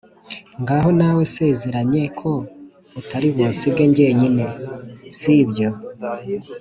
[0.61, 2.31] ngaho nawe nsezeranye ko
[2.99, 4.45] utaribunsige njyenyine,
[5.19, 5.69] sibyo!’